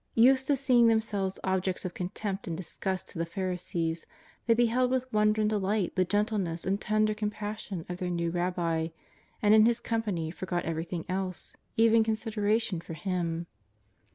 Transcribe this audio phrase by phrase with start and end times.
[0.15, 4.07] Used to seeing themselves objects of contempt and disgust to the Pharisees,
[4.47, 8.31] they beheld with wonder and delight the gentleness and tender compas sion of their new
[8.31, 8.87] Rabbi,
[9.43, 13.45] and in His company forgot everything else, even consideration for Him.